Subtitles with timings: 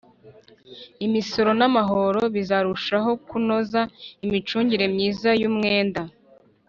[1.05, 3.81] imisoro n'amahoro bizarushaho kunoza
[4.25, 6.01] imicungire myiza y'umwenda.